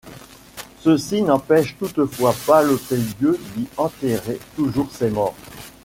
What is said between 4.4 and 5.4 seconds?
toujours ses morts.